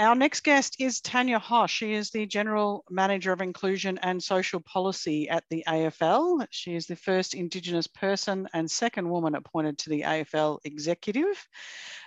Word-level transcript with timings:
Our 0.00 0.14
next 0.14 0.44
guest 0.44 0.76
is 0.78 1.00
Tanya 1.00 1.40
Hosch. 1.40 1.70
She 1.70 1.92
is 1.92 2.10
the 2.10 2.24
General 2.24 2.84
Manager 2.88 3.32
of 3.32 3.40
Inclusion 3.40 3.98
and 4.00 4.22
Social 4.22 4.60
Policy 4.60 5.28
at 5.28 5.42
the 5.50 5.64
AFL. 5.66 6.46
She 6.50 6.76
is 6.76 6.86
the 6.86 6.94
first 6.94 7.34
Indigenous 7.34 7.88
person 7.88 8.46
and 8.54 8.70
second 8.70 9.10
woman 9.10 9.34
appointed 9.34 9.76
to 9.78 9.90
the 9.90 10.02
AFL 10.02 10.60
executive. 10.62 11.48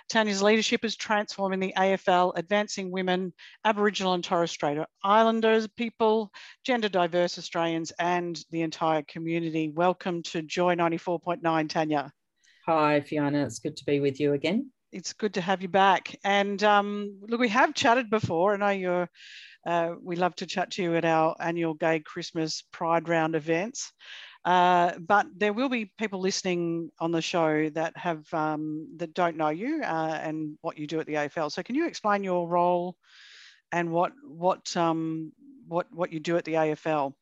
Tanya's 0.08 0.42
leadership 0.42 0.86
is 0.86 0.96
transforming 0.96 1.60
the 1.60 1.74
AFL, 1.76 2.32
advancing 2.34 2.90
women, 2.90 3.34
Aboriginal 3.62 4.14
and 4.14 4.24
Torres 4.24 4.50
Strait 4.50 4.78
Islanders 5.04 5.68
people, 5.68 6.32
gender 6.64 6.88
diverse 6.88 7.36
Australians, 7.36 7.92
and 7.98 8.42
the 8.50 8.62
entire 8.62 9.02
community. 9.02 9.68
Welcome 9.68 10.22
to 10.22 10.40
Joy 10.40 10.76
94.9, 10.76 11.68
Tanya. 11.68 12.10
Hi, 12.64 13.02
Fiona. 13.02 13.44
It's 13.44 13.58
good 13.58 13.76
to 13.76 13.84
be 13.84 14.00
with 14.00 14.18
you 14.18 14.32
again 14.32 14.70
it's 14.92 15.14
good 15.14 15.34
to 15.34 15.40
have 15.40 15.62
you 15.62 15.68
back. 15.68 16.14
And 16.22 16.62
um, 16.62 17.18
look, 17.26 17.40
we 17.40 17.48
have 17.48 17.74
chatted 17.74 18.10
before. 18.10 18.54
I 18.54 18.56
know 18.56 18.68
you're. 18.68 19.08
Uh, 19.64 19.94
we 20.02 20.16
love 20.16 20.34
to 20.34 20.46
chat 20.46 20.72
to 20.72 20.82
you 20.82 20.96
at 20.96 21.04
our 21.04 21.36
annual 21.38 21.74
Gay 21.74 22.00
Christmas 22.00 22.64
Pride 22.72 23.08
Round 23.08 23.36
events. 23.36 23.92
Uh, 24.44 24.98
but 24.98 25.26
there 25.36 25.52
will 25.52 25.68
be 25.68 25.92
people 25.98 26.20
listening 26.20 26.90
on 26.98 27.12
the 27.12 27.22
show 27.22 27.68
that 27.70 27.96
have 27.96 28.22
um, 28.34 28.88
that 28.96 29.14
don't 29.14 29.36
know 29.36 29.50
you 29.50 29.80
uh, 29.82 30.18
and 30.20 30.58
what 30.62 30.78
you 30.78 30.88
do 30.88 30.98
at 30.98 31.06
the 31.06 31.14
AFL. 31.14 31.52
So 31.52 31.62
can 31.62 31.76
you 31.76 31.86
explain 31.86 32.24
your 32.24 32.48
role 32.48 32.96
and 33.70 33.92
what 33.92 34.12
what 34.24 34.76
um, 34.76 35.32
what 35.68 35.86
what 35.92 36.12
you 36.12 36.18
do 36.18 36.36
at 36.36 36.44
the 36.44 36.54
AFL? 36.54 37.14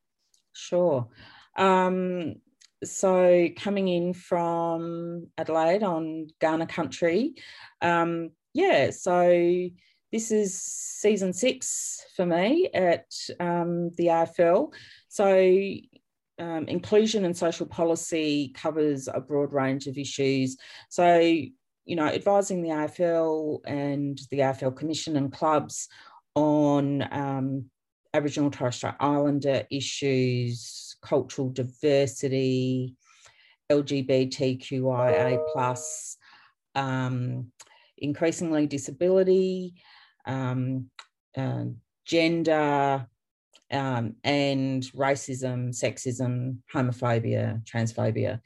Sure. 0.55 1.09
Um, 1.57 2.37
so 2.85 3.49
coming 3.57 3.89
in 3.89 4.15
from 4.15 5.27
Adelaide 5.37 5.83
on 5.83 6.29
Kaurna 6.41 6.69
country, 6.69 7.35
um, 7.83 8.31
yeah, 8.53 8.91
so 8.91 9.69
this 10.13 10.31
is 10.31 10.61
season 10.61 11.33
six 11.33 12.05
for 12.17 12.27
me 12.27 12.69
at 12.75 13.07
um, 13.39 13.91
the 13.97 14.07
AFL. 14.07 14.73
So 15.09 15.27
um, 16.41 16.69
inclusion 16.69 17.25
and 17.25 17.37
social 17.37 17.67
policy 17.67 18.53
covers 18.57 19.09
a 19.09 19.21
broad 19.21 19.53
range 19.53 19.87
of 19.87 19.99
issues. 19.99 20.57
So, 20.89 21.19
you 21.21 21.97
know, 21.97 22.07
advising 22.07 22.63
the 22.63 22.71
AFL 22.71 23.61
and 23.67 24.19
the 24.31 24.39
AFL 24.39 24.77
Commission 24.77 25.17
and 25.17 25.33
clubs 25.33 25.89
on 26.35 27.07
um, 27.13 27.67
Aboriginal 28.15 28.51
Torres 28.51 28.77
Strait 28.77 28.95
Islander 28.99 29.65
issues, 29.71 30.90
cultural 31.03 31.51
diversity, 31.51 32.97
LGBTQIA 33.71 35.45
plus, 35.53 36.17
um, 36.75 37.53
increasingly 37.99 38.67
disability, 38.67 39.75
um, 40.27 40.91
uh, 41.37 41.65
gender, 42.05 43.07
um, 43.71 44.17
and 44.25 44.83
racism, 44.95 45.71
sexism, 45.71 46.59
homophobia, 46.73 47.65
transphobia. 47.65 48.41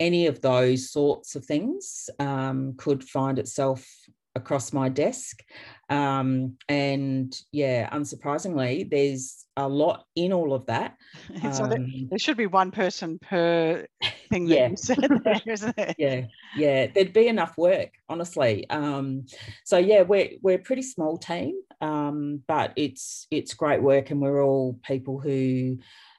Any 0.00 0.26
of 0.26 0.40
those 0.40 0.90
sorts 0.90 1.36
of 1.36 1.44
things 1.44 2.08
um, 2.18 2.74
could 2.76 3.04
find 3.04 3.38
itself 3.38 3.86
across 4.34 4.72
my 4.72 4.88
desk. 4.88 5.42
Um, 5.90 6.56
and 6.68 7.34
yeah, 7.52 7.90
unsurprisingly, 7.90 8.88
there's 8.90 9.44
a 9.56 9.68
lot 9.68 10.06
in 10.16 10.32
all 10.32 10.54
of 10.54 10.66
that. 10.66 10.96
so 11.52 11.66
there, 11.66 11.78
um, 11.78 12.08
there, 12.10 12.18
should 12.18 12.36
be 12.36 12.46
one 12.46 12.70
person 12.70 13.18
per 13.18 13.86
thing 14.30 14.46
that 14.46 14.54
yeah. 14.54 14.68
you 14.68 14.76
said 14.76 14.98
there, 15.24 15.40
isn't 15.46 15.78
it? 15.78 15.96
Yeah, 15.98 16.22
yeah, 16.56 16.86
there'd 16.92 17.12
be 17.12 17.28
enough 17.28 17.56
work, 17.56 17.90
honestly. 18.08 18.68
Um, 18.70 19.26
so 19.64 19.78
yeah, 19.78 20.02
we're 20.02 20.30
we're 20.42 20.56
a 20.56 20.62
pretty 20.62 20.82
small 20.82 21.18
team, 21.18 21.60
um, 21.80 22.42
but 22.48 22.72
it's 22.76 23.26
it's 23.30 23.54
great 23.54 23.82
work, 23.82 24.10
and 24.10 24.20
we're 24.20 24.42
all 24.42 24.78
people 24.84 25.20
who 25.20 25.78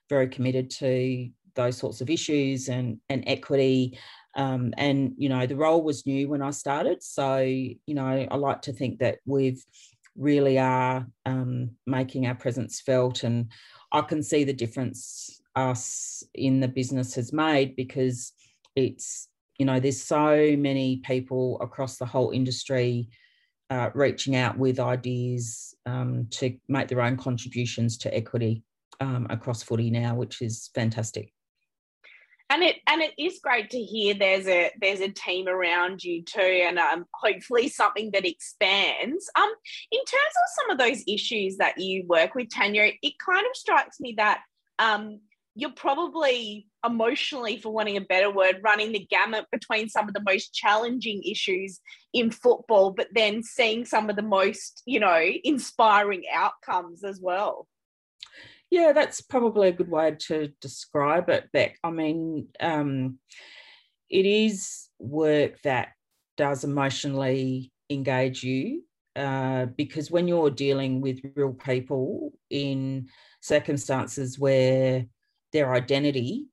very 0.09 0.27
committed 0.27 0.69
to 0.69 1.29
those 1.55 1.77
sorts 1.77 2.01
of 2.01 2.09
issues 2.09 2.69
and 2.69 2.99
and 3.09 3.23
equity 3.27 3.97
um, 4.35 4.73
and 4.77 5.13
you 5.17 5.29
know 5.29 5.45
the 5.45 5.55
role 5.55 5.81
was 5.81 6.05
new 6.05 6.29
when 6.29 6.41
I 6.41 6.51
started, 6.51 7.01
so 7.01 7.37
you 7.37 7.77
know 7.87 8.27
I 8.29 8.35
like 8.35 8.61
to 8.63 8.73
think 8.73 8.99
that 8.99 9.19
we've 9.25 9.63
really 10.17 10.59
are 10.59 11.07
um, 11.25 11.71
making 11.85 12.27
our 12.27 12.35
presence 12.35 12.81
felt, 12.81 13.23
and 13.23 13.51
I 13.91 14.01
can 14.01 14.21
see 14.21 14.43
the 14.43 14.53
difference 14.53 15.41
us 15.55 16.21
in 16.33 16.59
the 16.59 16.67
business 16.67 17.15
has 17.15 17.31
made 17.31 17.77
because 17.77 18.33
it's 18.75 19.29
you 19.57 19.65
know 19.65 19.79
there's 19.79 20.01
so 20.01 20.55
many 20.57 20.97
people 20.97 21.57
across 21.61 21.97
the 21.97 22.05
whole 22.05 22.31
industry 22.31 23.07
uh, 23.69 23.89
reaching 23.93 24.35
out 24.35 24.57
with 24.57 24.79
ideas 24.79 25.73
um, 25.85 26.27
to 26.29 26.55
make 26.67 26.87
their 26.87 27.01
own 27.01 27.17
contributions 27.17 27.97
to 27.97 28.15
equity 28.15 28.63
um, 28.99 29.27
across 29.29 29.63
footy 29.63 29.89
now, 29.89 30.13
which 30.13 30.41
is 30.41 30.69
fantastic 30.75 31.34
and 32.49 32.63
it 32.63 32.77
and 32.87 33.01
it 33.01 33.13
is 33.17 33.39
great 33.41 33.69
to 33.71 33.81
hear 33.81 34.13
there's 34.13 34.47
a 34.47 34.71
there's 34.79 35.01
a 35.01 35.09
team 35.09 35.47
around 35.47 36.03
you 36.03 36.23
too 36.23 36.41
and 36.41 36.77
um, 36.77 37.05
hopefully 37.13 37.67
something 37.67 38.11
that 38.11 38.25
expands. 38.25 39.29
Um 39.37 39.51
in 39.91 39.99
terms 39.99 40.11
of 40.13 40.63
some 40.63 40.69
of 40.71 40.77
those 40.77 41.03
issues 41.07 41.57
that 41.57 41.77
you 41.77 42.05
work 42.07 42.35
with 42.35 42.49
tanya 42.49 42.91
it 43.01 43.13
kind 43.23 43.45
of 43.45 43.55
strikes 43.55 43.99
me 43.99 44.15
that 44.17 44.41
um 44.79 45.19
you're 45.57 45.71
probably 45.71 46.67
emotionally 46.85 47.57
for 47.57 47.71
wanting 47.71 47.95
a 47.95 48.01
better 48.01 48.29
word 48.29 48.59
running 48.61 48.91
the 48.91 49.07
gamut 49.09 49.45
between 49.51 49.87
some 49.87 50.07
of 50.07 50.13
the 50.13 50.23
most 50.23 50.53
challenging 50.53 51.23
issues 51.23 51.79
in 52.13 52.29
football 52.29 52.91
but 52.91 53.07
then 53.13 53.41
seeing 53.41 53.85
some 53.85 54.09
of 54.09 54.15
the 54.15 54.21
most 54.21 54.83
you 54.85 54.99
know 54.99 55.31
inspiring 55.43 56.23
outcomes 56.33 57.03
as 57.03 57.19
well 57.21 57.67
yeah, 58.69 58.91
that's 58.93 59.21
probably 59.21 59.69
a 59.69 59.73
good 59.73 59.89
way 59.89 60.15
to 60.27 60.49
describe 60.61 61.29
it, 61.29 61.51
Beck. 61.53 61.77
I 61.83 61.91
mean, 61.91 62.47
um, 62.59 63.19
it 64.09 64.25
is 64.25 64.87
work 64.99 65.61
that 65.63 65.89
does 66.37 66.63
emotionally 66.63 67.71
engage 67.89 68.43
you 68.43 68.83
uh, 69.15 69.65
because 69.77 70.11
when 70.11 70.27
you're 70.27 70.49
dealing 70.49 71.01
with 71.01 71.21
real 71.35 71.53
people 71.53 72.33
in 72.49 73.07
circumstances 73.41 74.37
where 74.37 75.05
their 75.53 75.73
identity 75.73 76.47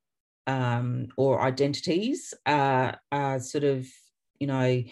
um, 0.46 1.08
or 1.16 1.40
identities 1.40 2.34
are, 2.46 2.98
are 3.10 3.40
sort 3.40 3.64
of, 3.64 3.86
you 4.38 4.46
know, 4.46 4.82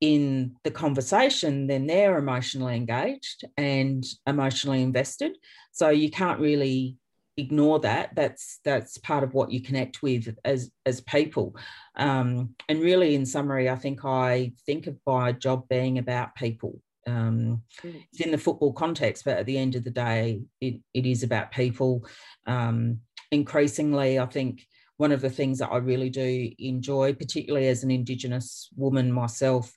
in 0.00 0.54
the 0.62 0.70
conversation, 0.70 1.66
then 1.66 1.86
they're 1.86 2.18
emotionally 2.18 2.76
engaged 2.76 3.44
and 3.56 4.04
emotionally 4.26 4.82
invested. 4.82 5.36
So 5.78 5.90
you 5.90 6.10
can't 6.10 6.40
really 6.40 6.96
ignore 7.36 7.78
that. 7.78 8.10
That's 8.16 8.58
that's 8.64 8.98
part 8.98 9.22
of 9.22 9.32
what 9.32 9.52
you 9.52 9.62
connect 9.62 10.02
with 10.02 10.36
as 10.44 10.72
as 10.84 11.00
people. 11.02 11.54
Um, 11.94 12.56
and 12.68 12.80
really, 12.80 13.14
in 13.14 13.24
summary, 13.24 13.70
I 13.70 13.76
think 13.76 14.04
I 14.04 14.54
think 14.66 14.88
of 14.88 14.98
my 15.06 15.30
job 15.30 15.68
being 15.68 15.98
about 15.98 16.34
people. 16.34 16.80
Um, 17.06 17.62
it's 17.84 18.20
in 18.20 18.32
the 18.32 18.38
football 18.38 18.72
context, 18.72 19.24
but 19.24 19.38
at 19.38 19.46
the 19.46 19.56
end 19.56 19.76
of 19.76 19.84
the 19.84 19.90
day, 19.90 20.42
it, 20.60 20.80
it 20.92 21.06
is 21.06 21.22
about 21.22 21.52
people. 21.52 22.04
Um, 22.44 22.98
increasingly, 23.30 24.18
I 24.18 24.26
think 24.26 24.66
one 24.96 25.12
of 25.12 25.20
the 25.20 25.30
things 25.30 25.60
that 25.60 25.70
I 25.70 25.76
really 25.76 26.10
do 26.10 26.50
enjoy, 26.58 27.14
particularly 27.14 27.68
as 27.68 27.84
an 27.84 27.92
Indigenous 27.92 28.68
woman 28.76 29.12
myself, 29.12 29.72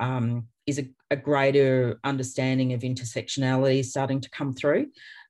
um, 0.00 0.48
is 0.66 0.78
a, 0.78 0.88
a, 1.10 1.16
greater 1.16 2.00
understanding 2.04 2.72
of 2.72 2.80
intersectionality 2.80 3.84
starting 3.84 4.20
to 4.20 4.30
come 4.30 4.52
through 4.52 4.86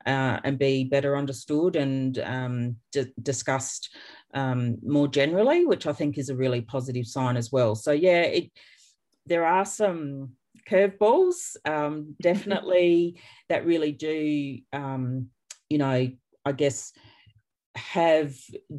uh, 0.07 0.41
and 0.45 0.59
be 0.59 0.85
better 0.85 1.17
understood 1.17 1.77
and 1.77 2.19
um, 2.19 2.77
d- 2.93 3.13
discussed 3.23 3.95
um, 4.35 4.77
more 4.85 5.09
generally, 5.09 5.65
which 5.65 5.87
I 5.87 5.93
think 5.93 6.19
is 6.19 6.29
a 6.29 6.37
really 6.37 6.61
positive 6.61 7.07
sign 7.07 7.37
as 7.37 7.51
well. 7.51 7.75
So, 7.75 7.93
yeah, 7.93 8.23
it, 8.23 8.51
there 9.27 9.47
are 9.47 9.65
some 9.65 10.33
curveballs, 10.69 11.57
um, 11.65 12.17
definitely, 12.23 13.21
that 13.49 13.67
really 13.67 13.93
do, 13.93 14.59
um, 14.73 15.29
you 15.69 15.79
know, 15.79 16.11
I 16.45 16.53
guess 16.53 16.93
have 17.77 18.35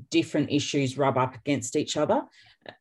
different 0.09 0.51
issues 0.51 0.97
rub 0.97 1.17
up 1.17 1.35
against 1.35 1.75
each 1.75 1.97
other 1.97 2.23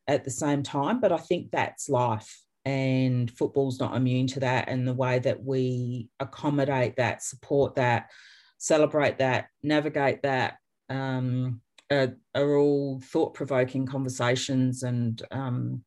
at 0.07 0.23
the 0.23 0.31
same 0.31 0.63
time. 0.63 1.01
But 1.01 1.11
I 1.11 1.17
think 1.17 1.51
that's 1.51 1.89
life. 1.89 2.41
and 2.63 3.29
football's 3.29 3.79
not 3.79 3.95
immune 3.95 4.25
to 4.27 4.39
that. 4.39 4.69
And 4.69 4.87
the 4.87 4.93
way 4.93 5.19
that 5.19 5.43
we 5.43 6.09
accommodate 6.19 6.95
that, 6.97 7.21
support 7.21 7.75
that, 7.75 8.09
celebrate 8.57 9.19
that, 9.19 9.47
navigate 9.63 10.23
that, 10.23 10.57
um, 10.89 11.61
are, 11.91 12.15
are, 12.33 12.55
all 12.55 12.99
thought-provoking 13.01 13.85
conversations. 13.85 14.83
And 14.83 15.21
um, 15.31 15.83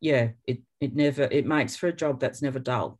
yeah, 0.00 0.30
it 0.46 0.60
it 0.80 0.94
never 0.94 1.22
it 1.24 1.46
makes 1.46 1.76
for 1.76 1.88
a 1.88 1.92
job 1.92 2.20
that's 2.20 2.42
never 2.42 2.58
dull. 2.58 2.98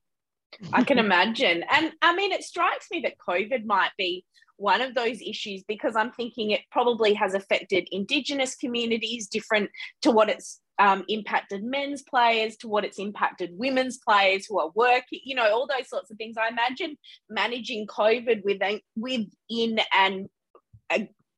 I 0.72 0.84
can 0.84 0.98
imagine. 0.98 1.64
And 1.70 1.92
I 2.02 2.14
mean, 2.14 2.32
it 2.32 2.44
strikes 2.44 2.88
me 2.90 3.00
that 3.00 3.18
COVID 3.18 3.64
might 3.64 3.92
be 3.96 4.24
one 4.62 4.80
of 4.80 4.94
those 4.94 5.20
issues 5.20 5.64
because 5.66 5.96
I'm 5.96 6.12
thinking 6.12 6.50
it 6.50 6.60
probably 6.70 7.14
has 7.14 7.34
affected 7.34 7.88
Indigenous 7.90 8.54
communities 8.54 9.26
different 9.26 9.70
to 10.02 10.12
what 10.12 10.28
it's 10.28 10.60
um, 10.78 11.04
impacted 11.08 11.64
men's 11.64 12.02
players, 12.02 12.56
to 12.58 12.68
what 12.68 12.84
it's 12.84 12.98
impacted 12.98 13.50
women's 13.54 13.98
players 13.98 14.46
who 14.46 14.60
are 14.60 14.70
working, 14.74 15.20
you 15.24 15.34
know, 15.34 15.52
all 15.52 15.66
those 15.66 15.88
sorts 15.88 16.10
of 16.10 16.16
things. 16.16 16.36
I 16.36 16.48
imagine 16.48 16.96
managing 17.28 17.86
COVID 17.88 18.42
within, 18.44 18.80
within 18.96 19.80
and, 19.92 20.28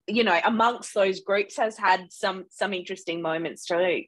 you 0.07 0.23
know, 0.23 0.39
amongst 0.45 0.93
those 0.95 1.21
groups 1.21 1.57
has 1.57 1.79
had 1.79 2.13
some 2.13 2.45
some 2.51 2.75
interesting 2.75 3.23
moments 3.23 3.65
too. 3.65 4.05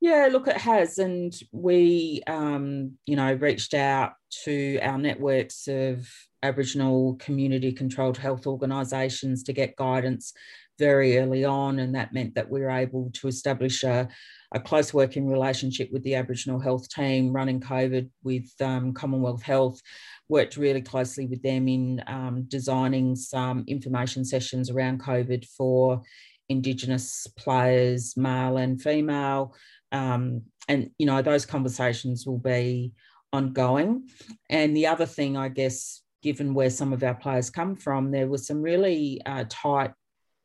Yeah, 0.00 0.28
look, 0.30 0.46
it 0.46 0.56
has. 0.56 0.98
And 0.98 1.34
we, 1.52 2.22
um, 2.26 2.92
you 3.06 3.16
know, 3.16 3.32
reached 3.34 3.74
out 3.74 4.12
to 4.44 4.78
our 4.80 4.98
networks 4.98 5.68
of 5.68 6.08
Aboriginal 6.48 7.16
community 7.26 7.72
controlled 7.72 8.18
health 8.18 8.46
organisations 8.46 9.42
to 9.44 9.52
get 9.52 9.76
guidance 9.76 10.32
very 10.78 11.18
early 11.18 11.44
on. 11.44 11.78
And 11.78 11.94
that 11.94 12.12
meant 12.12 12.34
that 12.34 12.50
we 12.50 12.60
were 12.60 12.70
able 12.84 13.10
to 13.18 13.28
establish 13.28 13.82
a, 13.82 14.08
a 14.52 14.60
close 14.60 14.92
working 14.92 15.26
relationship 15.26 15.88
with 15.92 16.02
the 16.04 16.14
Aboriginal 16.14 16.60
health 16.60 16.88
team 16.88 17.32
running 17.32 17.60
COVID 17.60 18.08
with 18.22 18.48
um, 18.60 18.92
Commonwealth 18.92 19.42
Health. 19.42 19.80
Worked 20.28 20.56
really 20.56 20.82
closely 20.82 21.26
with 21.26 21.42
them 21.42 21.68
in 21.68 22.02
um, 22.06 22.44
designing 22.48 23.16
some 23.16 23.64
information 23.66 24.24
sessions 24.24 24.70
around 24.70 25.02
COVID 25.02 25.46
for 25.56 26.02
Indigenous 26.48 27.26
players, 27.36 28.16
male 28.16 28.56
and 28.56 28.80
female. 28.80 29.54
Um, 29.92 30.42
and, 30.68 30.90
you 30.98 31.06
know, 31.06 31.22
those 31.22 31.46
conversations 31.46 32.26
will 32.26 32.38
be 32.38 32.92
ongoing. 33.32 34.08
And 34.50 34.76
the 34.76 34.88
other 34.88 35.06
thing, 35.06 35.36
I 35.36 35.48
guess, 35.48 36.02
given 36.22 36.54
where 36.54 36.70
some 36.70 36.92
of 36.92 37.02
our 37.02 37.14
players 37.14 37.50
come 37.50 37.76
from, 37.76 38.10
there 38.10 38.26
were 38.26 38.38
some 38.38 38.62
really 38.62 39.20
uh, 39.26 39.44
tight 39.48 39.92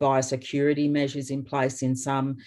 biosecurity 0.02 0.90
measures 0.90 1.30
in 1.30 1.44
place 1.44 1.82
in 1.82 1.96
some, 1.96 2.38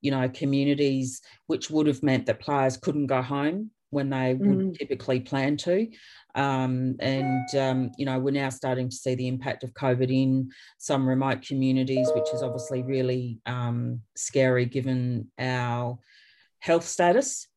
you 0.00 0.10
know, 0.10 0.28
communities, 0.28 1.20
which 1.46 1.70
would 1.70 1.86
have 1.86 2.02
meant 2.02 2.26
that 2.26 2.40
players 2.40 2.76
couldn't 2.76 3.06
go 3.06 3.22
home 3.22 3.70
when 3.90 4.08
they 4.08 4.34
would 4.34 4.58
mm. 4.58 4.78
typically 4.78 5.20
plan 5.20 5.56
to. 5.56 5.86
Um, 6.34 6.96
and, 6.98 7.54
um, 7.54 7.90
you 7.98 8.06
know, 8.06 8.18
we're 8.18 8.30
now 8.30 8.48
starting 8.48 8.88
to 8.88 8.96
see 8.96 9.14
the 9.14 9.28
impact 9.28 9.64
of 9.64 9.74
COVID 9.74 10.10
in 10.10 10.50
some 10.78 11.06
remote 11.06 11.42
communities, 11.42 12.10
which 12.14 12.32
is 12.32 12.42
obviously 12.42 12.82
really 12.82 13.38
um, 13.44 14.00
scary 14.16 14.64
given 14.64 15.30
our 15.38 15.98
health 16.60 16.86
status 16.86 17.48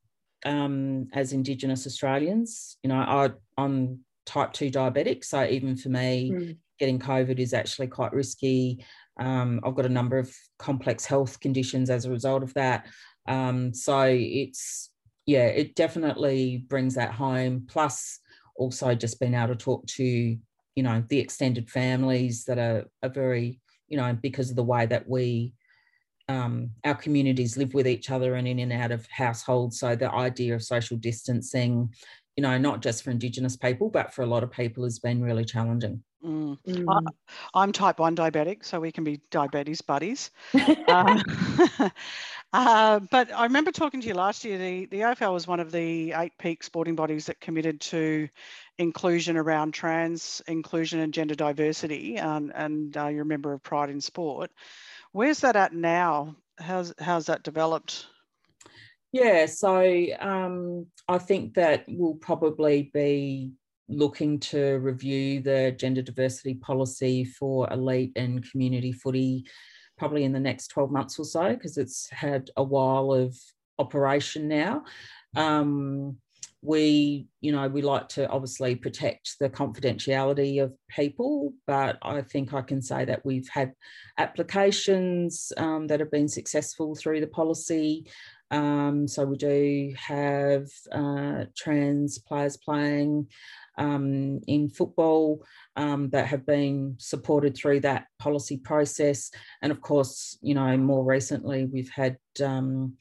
um, 0.45 1.07
as 1.13 1.31
Indigenous 1.31 1.87
Australians. 1.87 2.77
You 2.83 2.89
know, 2.89 2.99
I, 2.99 3.29
I'm 3.57 4.01
type 4.25 4.53
2 4.53 4.69
diabetic, 4.69 5.23
so 5.23 5.45
even 5.45 5.75
for 5.75 5.89
me, 5.89 6.31
mm. 6.31 6.57
getting 6.79 6.99
COVID 6.99 7.39
is 7.39 7.53
actually 7.53 7.87
quite 7.87 8.13
risky. 8.13 8.83
Um, 9.19 9.59
I've 9.63 9.75
got 9.75 9.85
a 9.85 9.89
number 9.89 10.17
of 10.17 10.33
complex 10.59 11.05
health 11.05 11.39
conditions 11.39 11.89
as 11.89 12.05
a 12.05 12.11
result 12.11 12.43
of 12.43 12.53
that. 12.55 12.87
Um, 13.27 13.73
so 13.73 14.03
it's, 14.09 14.91
yeah, 15.25 15.47
it 15.47 15.75
definitely 15.75 16.65
brings 16.67 16.95
that 16.95 17.11
home. 17.11 17.65
Plus, 17.67 18.19
also 18.55 18.95
just 18.95 19.19
being 19.19 19.33
able 19.33 19.49
to 19.49 19.55
talk 19.55 19.85
to, 19.87 20.03
you 20.03 20.83
know, 20.83 21.03
the 21.09 21.19
extended 21.19 21.69
families 21.69 22.45
that 22.45 22.57
are, 22.57 22.85
are 23.03 23.09
very, 23.09 23.59
you 23.87 23.97
know, 23.97 24.17
because 24.21 24.49
of 24.49 24.55
the 24.55 24.63
way 24.63 24.85
that 24.85 25.07
we 25.07 25.53
um, 26.27 26.71
our 26.83 26.95
communities 26.95 27.57
live 27.57 27.73
with 27.73 27.87
each 27.87 28.09
other 28.09 28.35
and 28.35 28.47
in 28.47 28.59
and 28.59 28.73
out 28.73 28.91
of 28.91 29.05
households. 29.07 29.79
So 29.79 29.95
the 29.95 30.11
idea 30.11 30.55
of 30.55 30.63
social 30.63 30.97
distancing, 30.97 31.93
you 32.35 32.41
know, 32.41 32.57
not 32.57 32.81
just 32.81 33.03
for 33.03 33.11
Indigenous 33.11 33.55
people, 33.55 33.89
but 33.89 34.13
for 34.13 34.21
a 34.21 34.25
lot 34.25 34.43
of 34.43 34.51
people 34.51 34.83
has 34.83 34.99
been 34.99 35.21
really 35.21 35.45
challenging. 35.45 36.03
Mm. 36.23 36.57
Mm. 36.67 37.07
I, 37.53 37.63
am 37.63 37.71
type 37.71 37.99
1 37.99 38.15
diabetic, 38.15 38.65
so 38.65 38.79
we 38.79 38.91
can 38.91 39.03
be 39.03 39.21
diabetes 39.31 39.81
buddies. 39.81 40.31
um, 40.87 41.21
uh, 42.53 42.99
but 43.11 43.31
I 43.31 43.43
remember 43.43 43.71
talking 43.71 44.01
to 44.01 44.07
you 44.07 44.15
last 44.15 44.43
year. 44.43 44.57
The, 44.57 44.85
the 44.87 44.99
AFL 45.01 45.33
was 45.33 45.47
one 45.47 45.59
of 45.59 45.71
the 45.71 46.13
eight 46.13 46.33
peak 46.37 46.63
sporting 46.63 46.95
bodies 46.95 47.27
that 47.27 47.39
committed 47.39 47.79
to 47.81 48.27
inclusion 48.77 49.37
around 49.37 49.73
trans 49.73 50.41
inclusion 50.47 50.99
and 50.99 51.13
gender 51.13 51.35
diversity. 51.35 52.19
Um, 52.19 52.51
and 52.55 52.95
uh, 52.97 53.07
you're 53.07 53.21
a 53.21 53.25
member 53.25 53.53
of 53.53 53.63
Pride 53.63 53.89
in 53.89 54.01
Sport. 54.01 54.51
Where's 55.11 55.39
that 55.41 55.55
at 55.55 55.73
now? 55.73 56.35
How's 56.57 56.93
how's 56.99 57.27
that 57.27 57.43
developed? 57.43 58.07
Yeah, 59.11 59.45
so 59.45 60.05
um, 60.19 60.87
I 61.07 61.17
think 61.17 61.53
that 61.53 61.85
we'll 61.87 62.15
probably 62.15 62.91
be 62.93 63.51
looking 63.87 64.39
to 64.39 64.75
review 64.79 65.41
the 65.41 65.75
gender 65.77 66.01
diversity 66.01 66.55
policy 66.55 67.23
for 67.23 67.71
elite 67.71 68.11
and 68.15 68.49
community 68.49 68.91
footy 68.91 69.45
probably 69.97 70.23
in 70.23 70.33
the 70.33 70.39
next 70.39 70.67
12 70.69 70.91
months 70.91 71.19
or 71.19 71.25
so 71.25 71.53
because 71.53 71.77
it's 71.77 72.09
had 72.09 72.49
a 72.57 72.63
while 72.63 73.13
of 73.13 73.37
operation 73.79 74.47
now. 74.47 74.83
Um, 75.35 76.17
we 76.65 77.27
you 77.41 77.51
know 77.51 77.67
we 77.67 77.81
like 77.81 78.09
to 78.09 78.27
obviously 78.29 78.75
protect 78.75 79.37
the 79.39 79.49
confidentiality 79.49 80.61
of 80.63 80.73
people 80.89 81.53
but 81.67 81.97
i 82.01 82.21
think 82.21 82.53
i 82.53 82.61
can 82.61 82.81
say 82.81 83.05
that 83.05 83.23
we've 83.23 83.47
had 83.49 83.71
applications 84.17 85.53
um, 85.57 85.85
that 85.87 85.99
have 85.99 86.11
been 86.11 86.27
successful 86.27 86.95
through 86.95 87.21
the 87.21 87.27
policy 87.27 88.09
um, 88.51 89.07
so 89.07 89.25
we 89.25 89.37
do 89.37 89.93
have 89.97 90.67
uh, 90.91 91.45
trans 91.55 92.19
players 92.19 92.57
playing 92.57 93.27
um, 93.77 94.39
in 94.47 94.69
football 94.69 95.43
um, 95.75 96.09
that 96.11 96.27
have 96.27 96.45
been 96.45 96.95
supported 96.97 97.55
through 97.55 97.81
that 97.81 98.05
policy 98.19 98.57
process 98.57 99.31
and 99.61 99.71
of 99.71 99.81
course 99.81 100.37
you 100.41 100.53
know 100.53 100.77
more 100.77 101.03
recently 101.03 101.65
we've 101.65 101.89
had 101.89 102.17
um, 102.43 102.95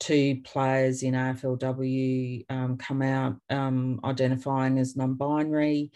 two 0.00 0.40
players 0.44 1.02
in 1.02 1.14
AFLW 1.14 2.44
um, 2.50 2.76
come 2.76 3.02
out 3.02 3.36
um, 3.50 4.00
identifying 4.04 4.78
as 4.78 4.96
non-binary. 4.96 5.90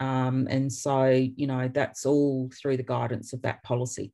And 0.00 0.72
so, 0.72 1.06
you 1.06 1.46
know, 1.48 1.68
that's 1.72 2.06
all 2.06 2.50
through 2.60 2.76
the 2.76 2.84
guidance 2.84 3.32
of 3.32 3.42
that 3.42 3.62
policy. 3.64 4.12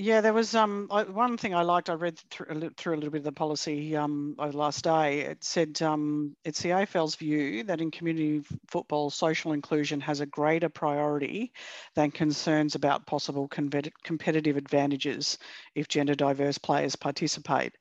Yeah, 0.00 0.20
there 0.20 0.32
was 0.32 0.54
um, 0.54 0.86
one 0.88 1.36
thing 1.36 1.56
I 1.56 1.62
liked. 1.62 1.90
I 1.90 1.94
read 1.94 2.20
through, 2.30 2.70
through 2.76 2.94
a 2.94 2.98
little 2.98 3.10
bit 3.10 3.18
of 3.18 3.24
the 3.24 3.32
policy 3.32 3.96
um, 3.96 4.36
over 4.38 4.52
the 4.52 4.58
last 4.58 4.84
day. 4.84 5.22
It 5.22 5.42
said 5.42 5.82
um, 5.82 6.36
it's 6.44 6.62
the 6.62 6.68
AFL's 6.68 7.16
view 7.16 7.64
that 7.64 7.80
in 7.80 7.90
community 7.90 8.42
football, 8.68 9.10
social 9.10 9.54
inclusion 9.54 10.00
has 10.02 10.20
a 10.20 10.26
greater 10.26 10.68
priority 10.68 11.52
than 11.96 12.12
concerns 12.12 12.76
about 12.76 13.06
possible 13.06 13.48
competitive 13.48 14.56
advantages 14.56 15.36
if 15.74 15.88
gender 15.88 16.14
diverse 16.14 16.58
players 16.58 16.94
participate. 16.94 17.74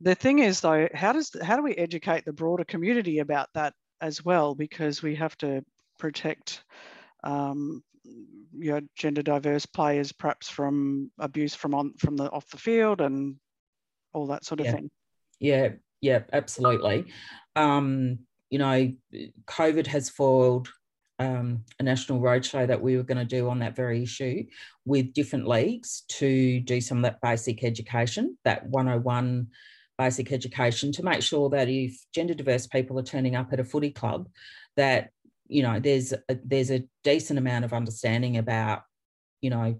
The 0.00 0.16
thing 0.16 0.40
is, 0.40 0.60
though, 0.60 0.88
how 0.92 1.12
does 1.12 1.30
how 1.40 1.54
do 1.54 1.62
we 1.62 1.76
educate 1.76 2.24
the 2.24 2.32
broader 2.32 2.64
community 2.64 3.20
about 3.20 3.50
that 3.54 3.74
as 4.00 4.24
well? 4.24 4.56
Because 4.56 5.00
we 5.00 5.14
have 5.14 5.38
to 5.38 5.64
protect 5.96 6.64
um, 7.22 7.84
you 8.58 8.72
know, 8.72 8.80
gender 8.96 9.22
diverse 9.22 9.66
players, 9.66 10.12
perhaps 10.12 10.48
from 10.48 11.10
abuse 11.18 11.54
from 11.54 11.74
on 11.74 11.94
from 11.98 12.16
the 12.16 12.30
off 12.30 12.48
the 12.50 12.58
field 12.58 13.00
and 13.00 13.36
all 14.12 14.26
that 14.26 14.44
sort 14.44 14.60
of 14.60 14.66
yeah. 14.66 14.72
thing. 14.72 14.90
Yeah, 15.38 15.68
yeah, 16.00 16.20
absolutely. 16.32 17.06
Um, 17.56 18.20
you 18.50 18.58
know, 18.58 18.92
COVID 19.46 19.86
has 19.86 20.10
foiled 20.10 20.68
um, 21.18 21.64
a 21.78 21.82
national 21.82 22.20
roadshow 22.20 22.66
that 22.66 22.80
we 22.80 22.96
were 22.96 23.02
going 23.02 23.18
to 23.18 23.24
do 23.24 23.48
on 23.48 23.58
that 23.60 23.76
very 23.76 24.02
issue 24.02 24.44
with 24.86 25.12
different 25.12 25.46
leagues 25.46 26.02
to 26.08 26.60
do 26.60 26.80
some 26.80 26.98
of 26.98 27.02
that 27.04 27.20
basic 27.20 27.62
education, 27.62 28.36
that 28.44 28.66
101 28.66 29.48
basic 29.98 30.32
education, 30.32 30.90
to 30.92 31.02
make 31.02 31.22
sure 31.22 31.50
that 31.50 31.68
if 31.68 31.94
gender 32.14 32.34
diverse 32.34 32.66
people 32.66 32.98
are 32.98 33.04
turning 33.04 33.36
up 33.36 33.52
at 33.52 33.60
a 33.60 33.64
footy 33.64 33.90
club, 33.90 34.28
that 34.76 35.10
you 35.50 35.62
know 35.62 35.80
there's 35.80 36.12
a, 36.12 36.38
there's 36.44 36.70
a 36.70 36.84
decent 37.04 37.38
amount 37.38 37.64
of 37.64 37.72
understanding 37.72 38.38
about 38.38 38.82
you 39.40 39.50
know 39.50 39.78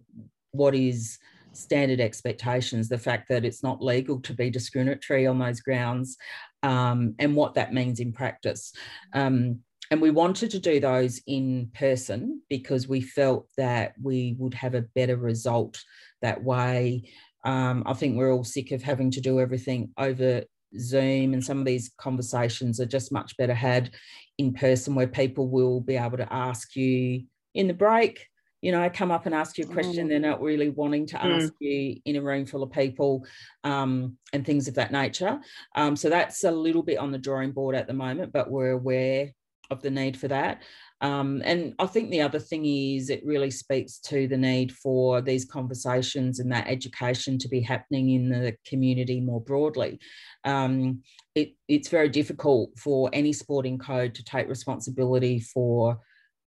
what 0.51 0.75
is 0.75 1.19
standard 1.53 2.01
expectations 2.01 2.89
the 2.89 2.99
fact 2.99 3.29
that 3.29 3.45
it's 3.45 3.63
not 3.63 3.83
legal 3.83 4.21
to 4.21 4.33
be 4.33 4.51
discriminatory 4.51 5.27
on 5.27 5.39
those 5.39 5.61
grounds 5.61 6.17
um, 6.63 7.15
and 7.19 7.35
what 7.35 7.55
that 7.55 7.73
means 7.73 8.01
in 8.01 8.13
practice. 8.13 8.73
Um, 9.15 9.61
and 9.91 10.01
we 10.01 10.11
wanted 10.11 10.51
to 10.53 10.61
do 10.61 10.79
those 10.79 11.21
in 11.27 11.71
person 11.75 12.43
because 12.49 12.87
we 12.87 13.01
felt 13.01 13.49
that 13.57 13.95
we 14.01 14.37
would 14.39 14.55
have 14.55 14.75
a 14.75 14.87
better 14.95 15.17
result 15.17 15.83
that 16.23 16.43
way. 16.43 17.11
Um, 17.43 17.85
i 17.87 17.95
think 17.95 18.17
we're 18.17 18.33
all 18.33 18.45
sick 18.45 18.71
of 18.71 18.83
having 18.83 19.11
to 19.13 19.21
do 19.23 19.41
everything 19.41 19.93
over 19.97 20.43
Zoom 20.79 21.33
and 21.33 21.45
some 21.45 21.59
of 21.59 21.65
these 21.65 21.91
conversations 21.99 22.81
are 22.81 22.87
just 22.87 23.13
much 23.13 23.37
better 23.37 23.55
had 23.55 23.91
in 24.39 24.53
person 24.53 24.95
where 24.95 25.09
people 25.09 25.49
will 25.49 25.81
be 25.81 25.97
able 25.97 26.17
to 26.17 26.33
ask 26.33 26.77
you 26.77 27.25
in 27.55 27.67
the 27.67 27.75
break 27.75 28.27
you 28.63 28.73
know, 28.73 28.83
I 28.83 28.91
come 28.91 29.11
up 29.11 29.27
and 29.27 29.35
ask 29.35 29.57
you 29.57 29.65
a 29.65 29.73
question. 29.73 30.09
They're 30.09 30.19
mm. 30.19 30.23
not 30.23 30.43
really 30.43 30.69
wanting 30.69 31.07
to 31.07 31.17
mm. 31.17 31.37
ask 31.37 31.53
you 31.61 31.97
in 32.05 32.17
a 32.17 32.23
room 32.23 32.45
full 32.45 32.63
of 32.63 32.71
people 32.71 33.25
um, 33.65 34.19
and 34.33 34.45
things 34.45 34.69
of 34.69 34.75
that 34.75 34.93
nature. 34.93 35.41
Um, 35.75 35.97
so 35.97 36.11
that's 36.11 36.45
a 36.45 36.51
little 36.51 36.83
bit 36.83 36.99
on 36.99 37.11
the 37.11 37.19
drawing 37.19 37.53
board 37.53 37.75
at 37.75 37.87
the 37.87 37.95
moment, 37.95 38.33
but 38.33 38.51
we're 38.51 38.73
aware 38.73 39.31
of 39.71 39.81
the 39.83 39.91
need 39.91 40.19
for 40.19 40.29
that. 40.29 40.63
Um, 41.03 41.41
and 41.45 41.75
I 41.79 41.87
think 41.87 42.11
the 42.11 42.21
other 42.21 42.39
thing 42.39 42.67
is 42.67 43.09
it 43.09 43.25
really 43.25 43.51
speaks 43.51 43.99
to 44.01 44.29
the 44.29 44.37
need 44.37 44.73
for 44.73 45.23
these 45.23 45.47
conversations 45.47 46.41
and 46.41 46.53
that 46.53 46.69
education 46.69 47.39
to 47.39 47.49
be 47.49 47.63
happening 47.63 48.11
in 48.11 48.29
the 48.29 48.55
community 48.67 49.21
more 49.21 49.41
broadly. 49.41 49.99
Um, 50.45 51.03
it, 51.35 51.55
it's 51.69 51.89
very 51.89 52.11
difficult 52.11 52.79
for 52.79 53.09
any 53.13 53.33
sporting 53.33 53.79
code 53.79 54.15
to 54.17 54.25
take 54.25 54.49
responsibility 54.49 55.41
for 55.41 55.99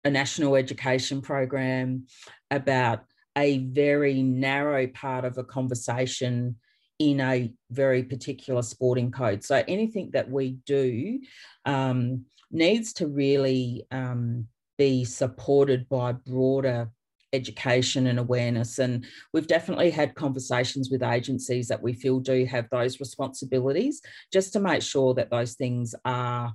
a 0.05 0.11
national 0.11 0.57
education 0.57 1.23
program 1.23 2.07
about 2.51 3.05
a 3.37 3.59
very 3.59 4.23
narrow 4.23 4.87
part 4.89 5.25
of 5.25 5.39
a 5.39 5.45
conversation 5.45 6.57
in 6.99 7.21
a 7.21 7.53
very 7.71 8.03
particular 8.03 8.63
sporting 8.63 9.11
code. 9.11 9.43
So 9.43 9.63
anything 9.67 10.11
that 10.13 10.31
we 10.31 10.59
do 10.67 11.21
um, 11.65 12.25
needs 12.51 12.93
to 12.95 13.09
really 13.09 13.85
um, 13.91 14.47
be 14.79 15.05
supported 15.05 15.89
by 15.89 16.13
broader 16.13 16.91
education 17.33 18.07
and 18.07 18.19
awareness. 18.19 18.79
And 18.79 19.05
we've 19.33 19.49
definitely 19.49 19.91
had 19.91 20.15
conversations 20.15 20.89
with 20.91 21.03
agencies 21.03 21.67
that 21.69 21.83
we 21.83 21.93
feel 21.93 22.21
do 22.21 22.47
have 22.47 22.69
those 22.71 23.01
responsibilities 23.01 24.01
just 24.33 24.53
to 24.53 24.61
make 24.61 24.83
sure 24.83 25.15
that 25.15 25.31
those 25.31 25.55
things 25.55 25.95
are 26.05 26.55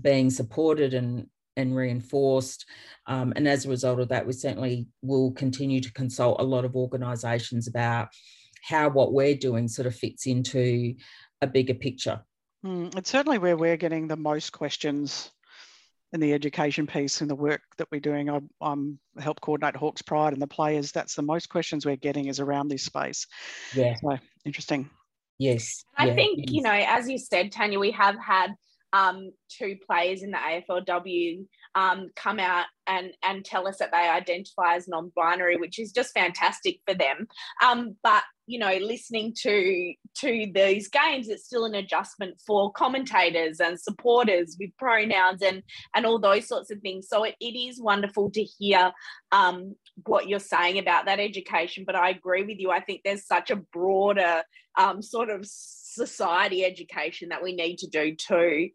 being 0.00 0.30
supported 0.30 0.94
and 0.94 1.26
and 1.56 1.74
reinforced. 1.74 2.64
Um, 3.06 3.32
and 3.36 3.46
as 3.46 3.66
a 3.66 3.68
result 3.68 4.00
of 4.00 4.08
that, 4.08 4.26
we 4.26 4.32
certainly 4.32 4.86
will 5.02 5.32
continue 5.32 5.80
to 5.80 5.92
consult 5.92 6.40
a 6.40 6.44
lot 6.44 6.64
of 6.64 6.76
organisations 6.76 7.66
about 7.66 8.08
how 8.62 8.88
what 8.90 9.12
we're 9.12 9.34
doing 9.34 9.68
sort 9.68 9.86
of 9.86 9.94
fits 9.94 10.26
into 10.26 10.94
a 11.40 11.46
bigger 11.46 11.74
picture. 11.74 12.20
Mm, 12.64 12.96
it's 12.96 13.10
certainly 13.10 13.38
where 13.38 13.56
we're 13.56 13.76
getting 13.76 14.08
the 14.08 14.16
most 14.16 14.52
questions 14.52 15.30
in 16.12 16.20
the 16.20 16.32
education 16.32 16.86
piece 16.86 17.20
and 17.20 17.30
the 17.30 17.34
work 17.34 17.62
that 17.78 17.88
we're 17.90 18.00
doing. 18.00 18.28
I 18.28 18.40
I'm 18.60 18.98
help 19.18 19.40
coordinate 19.40 19.76
Hawks 19.76 20.02
Pride 20.02 20.32
and 20.32 20.42
the 20.42 20.46
players. 20.46 20.92
That's 20.92 21.14
the 21.14 21.22
most 21.22 21.48
questions 21.48 21.86
we're 21.86 21.96
getting 21.96 22.26
is 22.26 22.40
around 22.40 22.68
this 22.68 22.84
space. 22.84 23.26
Yeah. 23.74 23.94
So 23.94 24.18
interesting. 24.44 24.90
Yes. 25.38 25.84
I 25.96 26.08
yeah, 26.08 26.14
think, 26.14 26.50
you 26.50 26.62
know, 26.62 26.72
as 26.72 27.08
you 27.08 27.16
said, 27.16 27.50
Tanya, 27.52 27.78
we 27.78 27.92
have 27.92 28.16
had 28.18 28.54
um, 28.92 29.32
two 29.48 29.76
players 29.86 30.22
in 30.22 30.32
the 30.32 30.36
AFLW 30.36 31.46
um, 31.74 32.10
come 32.16 32.38
out 32.38 32.66
and 32.90 33.12
and 33.22 33.44
tell 33.44 33.68
us 33.68 33.78
that 33.78 33.92
they 33.92 34.08
identify 34.08 34.74
as 34.74 34.88
non-binary, 34.88 35.56
which 35.56 35.78
is 35.78 35.92
just 35.92 36.12
fantastic 36.12 36.80
for 36.86 36.94
them. 36.94 37.28
Um, 37.64 37.96
but 38.02 38.22
you 38.46 38.58
know, 38.58 38.74
listening 38.74 39.32
to 39.42 39.94
to 40.18 40.50
these 40.52 40.88
games, 40.88 41.28
it's 41.28 41.46
still 41.46 41.64
an 41.64 41.76
adjustment 41.76 42.40
for 42.44 42.72
commentators 42.72 43.60
and 43.60 43.80
supporters 43.80 44.56
with 44.58 44.76
pronouns 44.76 45.40
and 45.40 45.62
and 45.94 46.04
all 46.04 46.18
those 46.18 46.48
sorts 46.48 46.70
of 46.70 46.80
things. 46.80 47.08
So 47.08 47.24
it, 47.24 47.36
it 47.40 47.56
is 47.56 47.80
wonderful 47.80 48.30
to 48.32 48.42
hear 48.42 48.92
um, 49.30 49.76
what 50.04 50.28
you're 50.28 50.40
saying 50.40 50.78
about 50.78 51.06
that 51.06 51.20
education. 51.20 51.84
But 51.86 51.94
I 51.94 52.10
agree 52.10 52.42
with 52.42 52.58
you. 52.58 52.70
I 52.70 52.80
think 52.80 53.02
there's 53.04 53.24
such 53.24 53.50
a 53.50 53.56
broader 53.56 54.42
um, 54.76 55.00
sort 55.00 55.30
of 55.30 55.46
society 55.46 56.64
education 56.64 57.28
that 57.28 57.42
we 57.42 57.54
need 57.54 57.78
to 57.78 57.86
do 57.86 58.16
too. 58.16 58.70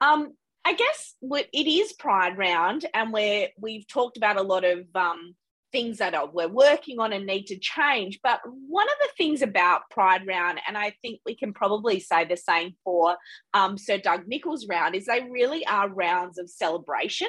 Um, 0.00 0.32
I 0.64 0.74
guess 0.74 1.14
it 1.22 1.66
is 1.66 1.92
Pride 1.94 2.36
Round, 2.36 2.84
and 2.94 3.12
where 3.12 3.48
we've 3.58 3.86
talked 3.88 4.16
about 4.16 4.36
a 4.36 4.42
lot 4.42 4.64
of 4.64 4.84
um, 4.94 5.34
things 5.72 5.98
that 5.98 6.14
are, 6.14 6.28
we're 6.28 6.48
working 6.48 6.98
on 6.98 7.12
and 7.12 7.26
need 7.26 7.46
to 7.46 7.58
change. 7.58 8.20
But 8.22 8.40
one 8.44 8.86
of 8.88 8.94
the 9.00 9.08
things 9.16 9.42
about 9.42 9.88
Pride 9.90 10.26
Round, 10.26 10.60
and 10.66 10.76
I 10.76 10.94
think 11.02 11.20
we 11.24 11.34
can 11.34 11.52
probably 11.52 12.00
say 12.00 12.24
the 12.24 12.36
same 12.36 12.74
for 12.84 13.16
um, 13.54 13.78
Sir 13.78 13.98
Doug 13.98 14.26
Nicholls 14.26 14.66
Round, 14.68 14.94
is 14.94 15.06
they 15.06 15.26
really 15.30 15.66
are 15.66 15.88
rounds 15.88 16.38
of 16.38 16.50
celebration. 16.50 17.28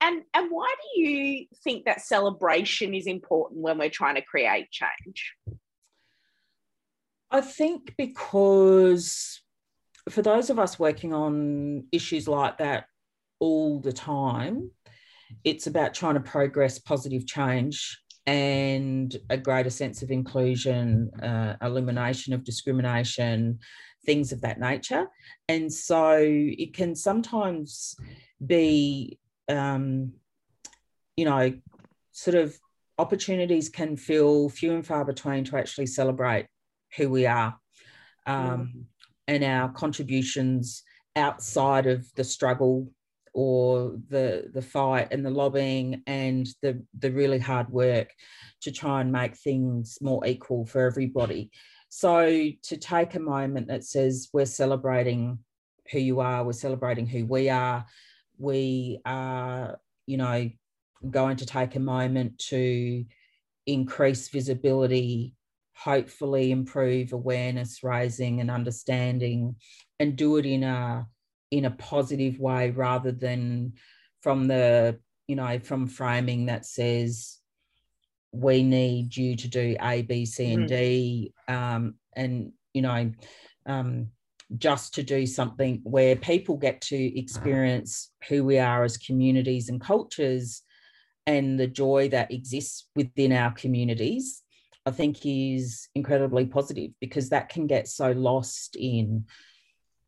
And 0.00 0.22
and 0.34 0.48
why 0.50 0.72
do 0.82 1.00
you 1.00 1.46
think 1.64 1.84
that 1.84 2.02
celebration 2.02 2.94
is 2.94 3.06
important 3.06 3.60
when 3.62 3.78
we're 3.78 3.90
trying 3.90 4.14
to 4.16 4.22
create 4.22 4.70
change? 4.70 5.34
I 7.30 7.40
think 7.40 7.94
because 7.98 9.42
for 10.08 10.22
those 10.22 10.50
of 10.50 10.58
us 10.58 10.78
working 10.78 11.12
on 11.12 11.86
issues 11.92 12.28
like 12.28 12.58
that 12.58 12.86
all 13.40 13.80
the 13.80 13.92
time, 13.92 14.70
it's 15.44 15.66
about 15.66 15.94
trying 15.94 16.14
to 16.14 16.20
progress 16.20 16.78
positive 16.78 17.26
change 17.26 17.98
and 18.26 19.16
a 19.30 19.36
greater 19.36 19.70
sense 19.70 20.02
of 20.02 20.10
inclusion, 20.10 21.10
uh, 21.22 21.56
elimination 21.62 22.34
of 22.34 22.44
discrimination, 22.44 23.58
things 24.04 24.32
of 24.32 24.40
that 24.42 24.60
nature. 24.60 25.06
And 25.48 25.72
so 25.72 26.18
it 26.20 26.74
can 26.74 26.94
sometimes 26.94 27.94
be, 28.44 29.18
um, 29.48 30.12
you 31.16 31.24
know, 31.24 31.54
sort 32.12 32.36
of 32.36 32.58
opportunities 32.98 33.68
can 33.68 33.96
feel 33.96 34.48
few 34.50 34.74
and 34.74 34.86
far 34.86 35.04
between 35.04 35.44
to 35.44 35.56
actually 35.56 35.86
celebrate 35.86 36.46
who 36.96 37.08
we 37.08 37.26
are. 37.26 37.58
Um, 38.26 38.86
and 39.28 39.44
our 39.44 39.68
contributions 39.68 40.82
outside 41.14 41.86
of 41.86 42.04
the 42.16 42.24
struggle 42.24 42.90
or 43.34 43.96
the 44.08 44.50
the 44.52 44.62
fight 44.62 45.08
and 45.12 45.24
the 45.24 45.30
lobbying 45.30 46.02
and 46.06 46.48
the 46.62 46.82
the 46.98 47.12
really 47.12 47.38
hard 47.38 47.68
work 47.68 48.10
to 48.62 48.72
try 48.72 49.00
and 49.00 49.12
make 49.12 49.36
things 49.36 49.98
more 50.00 50.26
equal 50.26 50.66
for 50.66 50.86
everybody. 50.86 51.50
So 51.90 52.50
to 52.62 52.76
take 52.76 53.14
a 53.14 53.20
moment 53.20 53.68
that 53.68 53.84
says 53.84 54.28
we're 54.32 54.46
celebrating 54.46 55.38
who 55.92 55.98
you 55.98 56.20
are 56.20 56.44
we're 56.44 56.52
celebrating 56.52 57.06
who 57.06 57.24
we 57.24 57.48
are 57.48 57.86
we 58.36 59.00
are 59.06 59.78
you 60.06 60.16
know 60.16 60.50
going 61.10 61.36
to 61.36 61.46
take 61.46 61.76
a 61.76 61.80
moment 61.80 62.38
to 62.38 63.04
increase 63.66 64.28
visibility 64.28 65.34
hopefully 65.82 66.50
improve 66.50 67.12
awareness 67.12 67.84
raising 67.84 68.40
and 68.40 68.50
understanding 68.50 69.54
and 70.00 70.16
do 70.16 70.36
it 70.36 70.46
in 70.46 70.64
a 70.64 71.06
in 71.50 71.64
a 71.64 71.70
positive 71.70 72.38
way 72.40 72.70
rather 72.70 73.12
than 73.12 73.72
from 74.20 74.48
the 74.48 74.98
you 75.28 75.36
know 75.36 75.58
from 75.60 75.86
framing 75.86 76.46
that 76.46 76.66
says 76.66 77.38
we 78.32 78.62
need 78.62 79.16
you 79.16 79.36
to 79.36 79.48
do 79.48 79.76
a 79.80 80.02
b 80.02 80.26
c 80.26 80.52
and 80.52 80.64
mm. 80.64 80.68
d 80.68 81.32
um, 81.46 81.94
and 82.16 82.52
you 82.74 82.82
know 82.82 83.10
um, 83.66 84.08
just 84.56 84.94
to 84.94 85.02
do 85.02 85.26
something 85.26 85.80
where 85.84 86.16
people 86.16 86.56
get 86.56 86.80
to 86.80 87.18
experience 87.18 88.10
who 88.28 88.44
we 88.44 88.58
are 88.58 88.82
as 88.82 88.96
communities 88.96 89.68
and 89.68 89.80
cultures 89.80 90.62
and 91.26 91.60
the 91.60 91.66
joy 91.66 92.08
that 92.08 92.32
exists 92.32 92.88
within 92.96 93.32
our 93.32 93.52
communities 93.52 94.42
I 94.88 94.90
think 94.90 95.18
is 95.24 95.88
incredibly 95.94 96.46
positive 96.46 96.92
because 97.00 97.28
that 97.28 97.50
can 97.50 97.66
get 97.66 97.88
so 97.88 98.12
lost 98.12 98.74
in 98.74 99.26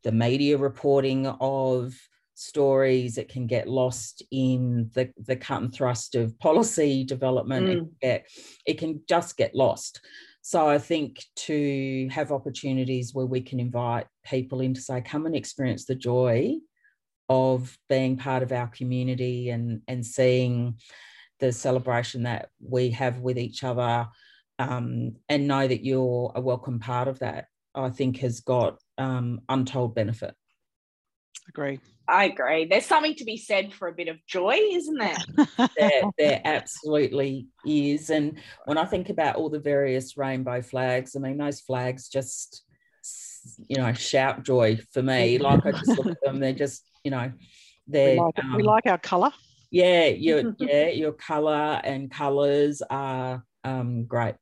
the 0.03 0.11
media 0.11 0.57
reporting 0.57 1.27
of 1.27 1.93
stories. 2.33 3.19
It 3.19 3.29
can 3.29 3.45
get 3.45 3.67
lost 3.67 4.23
in 4.31 4.89
the, 4.95 5.11
the 5.17 5.35
cut 5.35 5.61
and 5.61 5.73
thrust 5.73 6.15
of 6.15 6.37
policy 6.39 7.03
development. 7.03 7.67
Mm. 7.67 7.71
It, 7.71 7.77
can 7.77 7.95
get, 8.01 8.27
it 8.65 8.77
can 8.79 9.01
just 9.07 9.37
get 9.37 9.53
lost. 9.53 10.01
So 10.41 10.67
I 10.67 10.79
think 10.79 11.23
to 11.35 12.09
have 12.11 12.31
opportunities 12.31 13.13
where 13.13 13.27
we 13.27 13.41
can 13.41 13.59
invite 13.59 14.07
people 14.25 14.61
in 14.61 14.73
to 14.73 14.81
say, 14.81 15.01
come 15.01 15.27
and 15.27 15.35
experience 15.35 15.85
the 15.85 15.93
joy 15.93 16.55
of 17.29 17.77
being 17.87 18.17
part 18.17 18.41
of 18.41 18.51
our 18.51 18.67
community 18.67 19.51
and, 19.51 19.81
and 19.87 20.03
seeing 20.03 20.79
the 21.39 21.51
celebration 21.51 22.23
that 22.23 22.49
we 22.59 22.89
have 22.89 23.19
with 23.19 23.37
each 23.37 23.63
other 23.63 24.07
um, 24.61 25.15
and 25.27 25.47
know 25.47 25.67
that 25.67 25.83
you're 25.83 26.31
a 26.35 26.41
welcome 26.41 26.79
part 26.79 27.07
of 27.07 27.19
that, 27.19 27.47
I 27.73 27.89
think 27.89 28.17
has 28.17 28.41
got 28.41 28.79
um, 28.97 29.41
untold 29.49 29.95
benefit. 29.95 30.35
Agree. 31.49 31.79
I 32.07 32.25
agree. 32.25 32.65
There's 32.65 32.85
something 32.85 33.15
to 33.15 33.23
be 33.23 33.37
said 33.37 33.73
for 33.73 33.87
a 33.87 33.93
bit 33.93 34.07
of 34.07 34.17
joy, 34.27 34.55
isn't 34.55 34.97
there? 34.97 35.67
there, 35.77 36.01
there 36.17 36.41
absolutely 36.43 37.47
is. 37.65 38.09
And 38.09 38.37
when 38.65 38.77
I 38.77 38.85
think 38.85 39.09
about 39.09 39.35
all 39.35 39.49
the 39.49 39.59
various 39.59 40.17
rainbow 40.17 40.61
flags, 40.61 41.15
I 41.15 41.19
mean, 41.19 41.37
those 41.37 41.61
flags 41.61 42.09
just, 42.09 42.63
you 43.67 43.77
know, 43.77 43.93
shout 43.93 44.43
joy 44.43 44.79
for 44.93 45.01
me. 45.01 45.37
Like 45.37 45.65
I 45.65 45.71
just 45.71 45.87
look 45.87 46.07
at 46.07 46.21
them, 46.21 46.39
they're 46.39 46.53
just, 46.53 46.83
you 47.03 47.11
know, 47.11 47.31
they're. 47.87 48.15
We 48.15 48.19
like, 48.19 48.39
um, 48.43 48.55
we 48.57 48.63
like 48.63 48.85
our 48.85 48.97
colour. 48.97 49.31
Yeah, 49.71 50.07
your 50.07 50.53
yeah, 50.59 50.89
your 50.89 51.13
colour 51.13 51.81
and 51.83 52.11
colours 52.11 52.81
are 52.89 53.43
um, 53.63 54.05
great. 54.05 54.35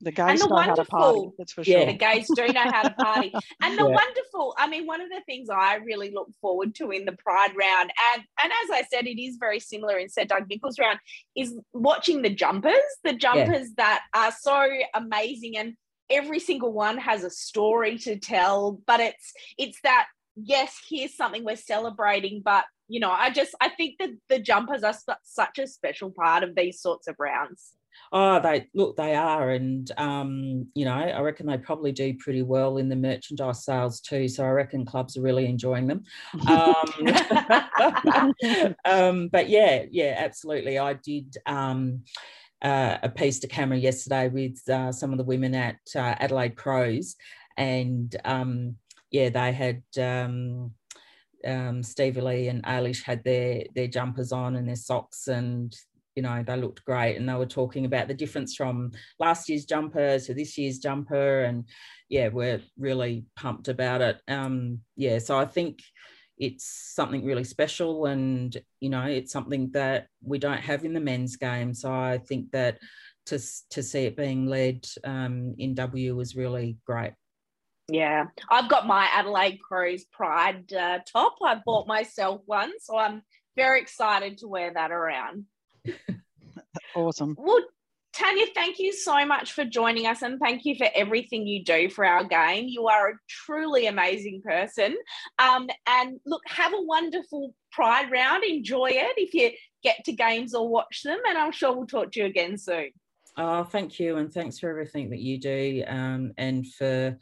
The 0.00 0.12
guys 0.12 0.46
know 0.46 0.56
how 0.56 0.74
to 0.74 0.84
party. 0.84 1.30
That's 1.38 1.52
for 1.52 1.64
sure. 1.64 1.84
The 1.84 1.92
gays 1.92 2.28
do 2.34 2.46
know 2.48 2.60
how 2.60 2.82
to 2.82 2.90
party. 2.90 3.32
And 3.62 3.76
the 3.76 3.84
yeah. 3.88 3.94
wonderful, 3.94 4.54
I 4.56 4.68
mean, 4.68 4.86
one 4.86 5.00
of 5.00 5.08
the 5.08 5.22
things 5.26 5.48
I 5.50 5.76
really 5.76 6.12
look 6.12 6.30
forward 6.40 6.74
to 6.76 6.90
in 6.90 7.04
the 7.04 7.12
Pride 7.12 7.50
round, 7.58 7.90
and 8.14 8.22
and 8.42 8.52
as 8.64 8.70
I 8.70 8.84
said, 8.90 9.06
it 9.06 9.20
is 9.20 9.36
very 9.40 9.58
similar 9.60 9.98
in 9.98 10.08
Sir 10.08 10.24
Doug 10.24 10.48
Nicholls 10.48 10.78
round, 10.78 11.00
is 11.36 11.58
watching 11.72 12.22
the 12.22 12.30
jumpers, 12.30 12.74
the 13.02 13.14
jumpers 13.14 13.68
yeah. 13.76 13.84
that 13.84 14.02
are 14.14 14.32
so 14.32 14.68
amazing 14.94 15.56
and 15.56 15.74
every 16.10 16.38
single 16.38 16.72
one 16.72 16.98
has 16.98 17.24
a 17.24 17.30
story 17.30 17.98
to 17.98 18.18
tell, 18.18 18.80
but 18.86 19.00
it's 19.00 19.32
it's 19.58 19.80
that 19.82 20.06
yes, 20.36 20.78
here's 20.88 21.16
something 21.16 21.44
we're 21.44 21.56
celebrating, 21.56 22.42
but 22.44 22.64
you 22.88 23.00
know, 23.00 23.10
I 23.10 23.30
just 23.30 23.54
I 23.60 23.68
think 23.68 23.96
that 23.98 24.10
the 24.28 24.38
jumpers 24.38 24.82
are 24.82 24.94
such 25.22 25.58
a 25.58 25.66
special 25.66 26.10
part 26.10 26.42
of 26.42 26.54
these 26.54 26.80
sorts 26.80 27.06
of 27.06 27.16
rounds. 27.18 27.72
Oh, 28.10 28.40
they 28.40 28.66
look, 28.74 28.96
they 28.96 29.14
are, 29.14 29.50
and 29.50 29.90
um, 29.98 30.66
you 30.74 30.84
know, 30.84 30.94
I 30.94 31.20
reckon 31.20 31.46
they 31.46 31.58
probably 31.58 31.92
do 31.92 32.14
pretty 32.14 32.42
well 32.42 32.78
in 32.78 32.88
the 32.88 32.96
merchandise 32.96 33.64
sales 33.64 34.00
too. 34.00 34.28
So 34.28 34.44
I 34.44 34.50
reckon 34.50 34.86
clubs 34.86 35.16
are 35.16 35.22
really 35.22 35.46
enjoying 35.46 35.86
them. 35.86 36.04
Um, 36.48 36.84
um, 38.84 39.28
but 39.28 39.48
yeah, 39.48 39.84
yeah, 39.90 40.14
absolutely. 40.18 40.78
I 40.78 40.94
did 40.94 41.36
um, 41.46 42.02
uh, 42.62 42.98
a 43.02 43.08
piece 43.08 43.40
to 43.40 43.48
camera 43.48 43.76
yesterday 43.76 44.28
with 44.28 44.58
uh, 44.68 44.90
some 44.90 45.12
of 45.12 45.18
the 45.18 45.24
women 45.24 45.54
at 45.54 45.78
uh, 45.94 46.14
Adelaide 46.18 46.56
Crows, 46.56 47.16
and 47.56 48.14
um, 48.24 48.76
yeah, 49.10 49.28
they 49.28 49.52
had. 49.52 49.82
Um, 49.98 50.72
um, 51.46 51.84
Stevie 51.84 52.20
Lee 52.20 52.48
and 52.48 52.64
Eilish 52.64 53.04
had 53.04 53.22
their 53.22 53.62
their 53.74 53.86
jumpers 53.86 54.32
on 54.32 54.56
and 54.56 54.66
their 54.68 54.74
socks 54.74 55.28
and 55.28 55.72
you 56.18 56.22
know 56.22 56.42
they 56.42 56.56
looked 56.56 56.84
great 56.84 57.14
and 57.14 57.28
they 57.28 57.34
were 57.34 57.46
talking 57.46 57.84
about 57.84 58.08
the 58.08 58.20
difference 58.22 58.56
from 58.56 58.90
last 59.20 59.48
year's 59.48 59.64
jumper 59.64 60.18
to 60.18 60.34
this 60.34 60.58
year's 60.58 60.78
jumper 60.78 61.44
and 61.44 61.64
yeah 62.08 62.26
we're 62.26 62.60
really 62.76 63.24
pumped 63.36 63.68
about 63.68 64.00
it. 64.00 64.20
Um 64.26 64.80
yeah 64.96 65.20
so 65.20 65.38
i 65.38 65.44
think 65.44 65.80
it's 66.36 66.92
something 66.96 67.24
really 67.24 67.44
special 67.44 68.06
and 68.06 68.56
you 68.80 68.90
know 68.90 69.04
it's 69.04 69.30
something 69.30 69.70
that 69.74 70.08
we 70.20 70.38
don't 70.40 70.66
have 70.70 70.84
in 70.84 70.92
the 70.92 71.06
men's 71.10 71.36
game. 71.36 71.72
So 71.72 71.92
i 71.92 72.18
think 72.18 72.50
that 72.50 72.78
to 73.26 73.38
to 73.70 73.80
see 73.80 74.06
it 74.06 74.16
being 74.16 74.46
led 74.46 74.84
um, 75.04 75.54
in 75.56 75.74
w 75.74 76.16
was 76.16 76.34
really 76.34 76.78
great. 76.84 77.12
Yeah, 77.90 78.24
I've 78.50 78.68
got 78.68 78.88
my 78.88 79.08
Adelaide 79.12 79.60
Crows 79.62 80.04
Pride 80.04 80.72
uh, 80.72 80.98
top. 81.10 81.36
I 81.44 81.60
bought 81.64 81.86
myself 81.86 82.40
one, 82.46 82.72
so 82.80 82.98
I'm 82.98 83.22
very 83.56 83.80
excited 83.80 84.38
to 84.38 84.48
wear 84.48 84.72
that 84.74 84.90
around 84.90 85.44
awesome. 86.96 87.34
Well, 87.38 87.64
Tanya, 88.12 88.46
thank 88.54 88.78
you 88.78 88.92
so 88.92 89.24
much 89.24 89.52
for 89.52 89.64
joining 89.64 90.06
us 90.06 90.22
and 90.22 90.40
thank 90.40 90.64
you 90.64 90.74
for 90.76 90.88
everything 90.94 91.46
you 91.46 91.62
do 91.62 91.88
for 91.88 92.04
our 92.04 92.24
game. 92.24 92.66
You 92.66 92.88
are 92.88 93.10
a 93.10 93.18
truly 93.28 93.86
amazing 93.86 94.42
person. 94.44 94.96
Um, 95.38 95.68
and 95.86 96.18
look, 96.26 96.42
have 96.48 96.72
a 96.72 96.82
wonderful 96.82 97.54
Pride 97.70 98.10
round. 98.10 98.44
Enjoy 98.44 98.88
it 98.90 99.14
if 99.16 99.34
you 99.34 99.50
get 99.82 100.04
to 100.06 100.12
games 100.12 100.54
or 100.54 100.68
watch 100.68 101.02
them. 101.04 101.18
And 101.28 101.38
I'm 101.38 101.52
sure 101.52 101.76
we'll 101.76 101.86
talk 101.86 102.10
to 102.12 102.20
you 102.20 102.26
again 102.26 102.58
soon. 102.58 102.90
Oh, 103.36 103.62
thank 103.62 104.00
you. 104.00 104.16
And 104.16 104.32
thanks 104.32 104.58
for 104.58 104.68
everything 104.68 105.10
that 105.10 105.20
you 105.20 105.38
do 105.38 105.84
um, 105.86 106.32
and 106.38 106.66
for 106.66 107.16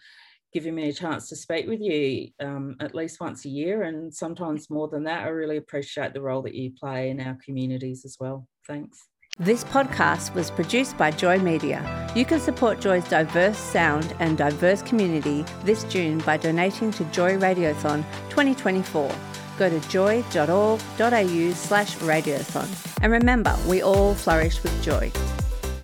giving 0.56 0.74
me 0.74 0.88
a 0.88 0.92
chance 0.92 1.28
to 1.28 1.36
speak 1.36 1.66
with 1.66 1.82
you 1.82 2.30
um, 2.40 2.76
at 2.80 2.94
least 2.94 3.20
once 3.20 3.44
a 3.44 3.48
year 3.50 3.82
and 3.82 4.14
sometimes 4.14 4.70
more 4.70 4.88
than 4.88 5.04
that. 5.04 5.24
I 5.24 5.28
really 5.28 5.58
appreciate 5.58 6.14
the 6.14 6.22
role 6.22 6.40
that 6.40 6.54
you 6.54 6.72
play 6.80 7.10
in 7.10 7.20
our 7.20 7.36
communities 7.44 8.06
as 8.06 8.16
well. 8.18 8.48
Thanks. 8.66 9.06
This 9.38 9.64
podcast 9.64 10.32
was 10.32 10.50
produced 10.50 10.96
by 10.96 11.10
Joy 11.10 11.38
Media. 11.40 12.10
You 12.16 12.24
can 12.24 12.40
support 12.40 12.80
Joy's 12.80 13.06
diverse 13.06 13.58
sound 13.58 14.16
and 14.18 14.38
diverse 14.38 14.80
community 14.80 15.44
this 15.64 15.84
June 15.84 16.20
by 16.20 16.38
donating 16.38 16.90
to 16.92 17.04
Joy 17.16 17.36
Radiothon 17.36 18.02
2024. 18.30 19.14
Go 19.58 19.68
to 19.68 19.88
joy.org.au 19.90 21.52
slash 21.52 21.96
radiothon. 21.96 22.96
And 23.02 23.12
remember, 23.12 23.54
we 23.68 23.82
all 23.82 24.14
flourish 24.14 24.62
with 24.62 24.82
joy. 24.82 25.12